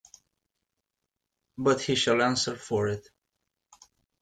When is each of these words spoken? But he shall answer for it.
But 1.59 1.79
he 1.81 1.93
shall 1.93 2.23
answer 2.23 2.55
for 2.57 2.87
it. 2.87 3.07